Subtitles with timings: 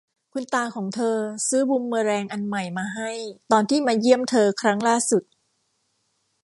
[0.33, 1.17] คุณตาของเธอ
[1.47, 3.11] ซื้อบูมเมอแรงอันใหม่มาให้
[3.51, 5.23] ตอนที่มาเยี่ยมเธอครั้งล่าสุด